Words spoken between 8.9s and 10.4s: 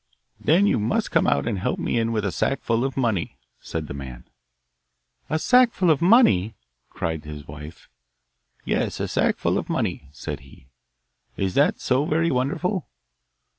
a sackful of money,' said